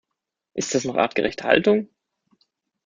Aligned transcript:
Ist 0.55 0.73
das 0.73 0.83
noch 0.83 0.95
artgerechte 0.95 1.43
Haltung? 1.43 1.87